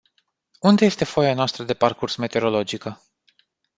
[0.61, 3.01] Unde este foaia noastră de parcurs meteorologică?